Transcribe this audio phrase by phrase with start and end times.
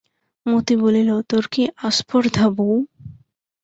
[0.45, 2.71] মতি বলিল, তোর কী আস্পর্ধা বৌ!